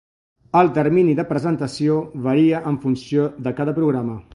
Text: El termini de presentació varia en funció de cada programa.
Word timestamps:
El 0.61 0.71
termini 0.77 1.13
de 1.19 1.25
presentació 1.33 2.01
varia 2.31 2.65
en 2.73 2.85
funció 2.87 3.33
de 3.49 3.59
cada 3.63 3.81
programa. 3.83 4.23